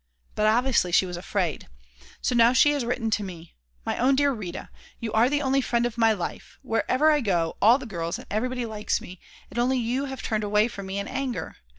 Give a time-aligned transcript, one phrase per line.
[0.33, 1.67] But obviously she was afraid.
[2.23, 3.53] So now she has written to me:
[3.85, 4.71] My own dear Rita!
[4.99, 8.25] You are the only friend of my life; wherever I go, all the girls and
[8.31, 9.19] everybody likes me,
[9.51, 11.57] and only you have turned away from me in anger.